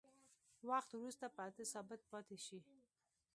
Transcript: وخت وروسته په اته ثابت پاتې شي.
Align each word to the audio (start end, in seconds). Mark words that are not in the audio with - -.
وخت 0.69 0.89
وروسته 0.95 1.25
په 1.35 1.41
اته 1.47 1.63
ثابت 1.73 2.01
پاتې 2.11 2.37
شي. 2.45 2.59